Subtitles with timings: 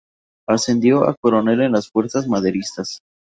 [0.49, 3.01] Ascendió a coronel en las fuerzas maderistas.